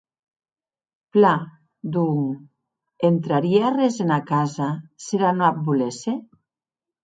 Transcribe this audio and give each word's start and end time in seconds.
Plan, 1.17 1.43
donc, 1.97 2.41
entrarie 3.11 3.61
arrés 3.69 4.01
ena 4.09 4.21
casa 4.33 4.73
s’era 5.05 5.33
non 5.37 5.49
ac 5.55 5.65
volesse? 5.69 6.19